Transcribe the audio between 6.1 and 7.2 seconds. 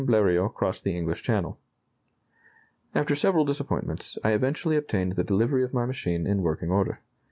in working order....